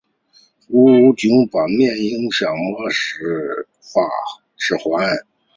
[0.69, 3.23] 鸟井坂面影堂魔法使
[3.93, 4.11] 魔法
[4.57, 5.07] 指环